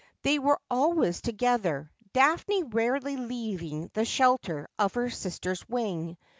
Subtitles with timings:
[0.23, 6.17] They were always together, Daphne rarely leaving the shelter of her sister's wing.